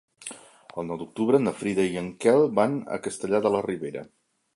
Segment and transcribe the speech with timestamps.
[0.81, 4.03] El nou d'octubre na Frida i en Quel van a Castellar de la Ribera.